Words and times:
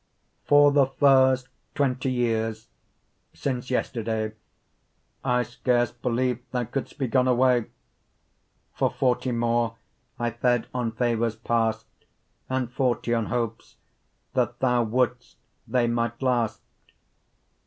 _For 0.47 0.71
the 0.71 0.87
first 0.87 1.47
twenty 1.75 2.11
yeares, 2.11 2.69
since 3.35 3.69
yesterday, 3.69 4.31
I 5.23 5.43
scarce 5.43 5.91
beleev'd, 5.91 6.39
thou 6.49 6.63
could'st 6.63 6.97
be 6.97 7.05
gone 7.05 7.27
away, 7.27 7.65
For 8.73 8.89
forty 8.89 9.31
more, 9.31 9.75
I 10.17 10.31
fed 10.31 10.65
on 10.73 10.93
favours 10.93 11.35
past, 11.35 11.85
And 12.49 12.71
forty'on 12.73 13.27
hopes, 13.27 13.75
that 14.33 14.57
thou 14.57 14.83
would'st, 14.85 15.35
they 15.67 15.85
might 15.85 16.19
last. 16.19 16.61